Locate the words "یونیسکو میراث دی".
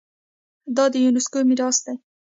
1.05-1.95